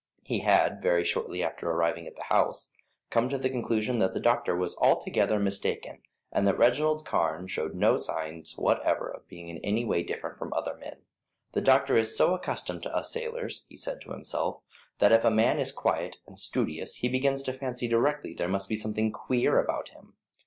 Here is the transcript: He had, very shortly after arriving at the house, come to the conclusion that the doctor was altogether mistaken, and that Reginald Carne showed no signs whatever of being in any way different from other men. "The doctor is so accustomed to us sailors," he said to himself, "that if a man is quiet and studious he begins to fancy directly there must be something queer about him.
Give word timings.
He 0.23 0.39
had, 0.39 0.81
very 0.81 1.05
shortly 1.05 1.43
after 1.43 1.69
arriving 1.69 2.07
at 2.07 2.15
the 2.15 2.23
house, 2.23 2.69
come 3.11 3.29
to 3.29 3.37
the 3.37 3.51
conclusion 3.51 3.99
that 3.99 4.15
the 4.15 4.19
doctor 4.19 4.55
was 4.55 4.75
altogether 4.79 5.37
mistaken, 5.37 6.01
and 6.31 6.47
that 6.47 6.57
Reginald 6.57 7.05
Carne 7.05 7.45
showed 7.45 7.75
no 7.75 7.99
signs 7.99 8.57
whatever 8.57 9.07
of 9.09 9.27
being 9.27 9.47
in 9.49 9.59
any 9.59 9.85
way 9.85 10.01
different 10.01 10.37
from 10.37 10.53
other 10.53 10.75
men. 10.75 11.03
"The 11.51 11.61
doctor 11.61 11.97
is 11.97 12.17
so 12.17 12.33
accustomed 12.33 12.81
to 12.81 12.95
us 12.95 13.13
sailors," 13.13 13.63
he 13.67 13.77
said 13.77 14.01
to 14.01 14.09
himself, 14.11 14.63
"that 14.97 15.11
if 15.11 15.23
a 15.23 15.29
man 15.29 15.59
is 15.59 15.71
quiet 15.71 16.17
and 16.25 16.39
studious 16.39 16.95
he 16.95 17.07
begins 17.07 17.43
to 17.43 17.53
fancy 17.53 17.87
directly 17.87 18.33
there 18.33 18.47
must 18.49 18.69
be 18.69 18.75
something 18.75 19.11
queer 19.11 19.59
about 19.59 19.89
him. 19.89 20.15